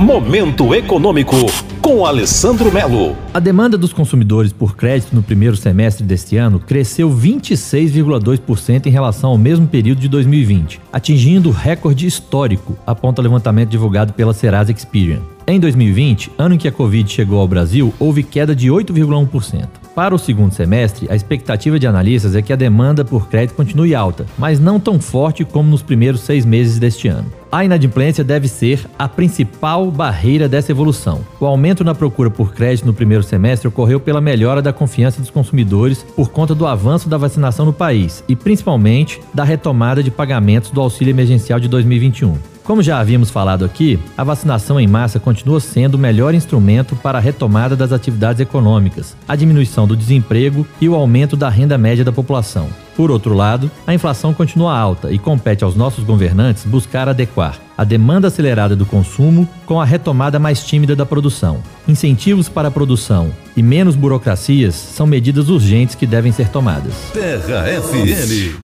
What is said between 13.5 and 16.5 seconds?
divulgado pela Serasa Experian. Em 2020,